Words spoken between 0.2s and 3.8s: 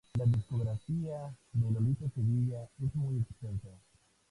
discografía de Lolita Sevilla es muy extensa.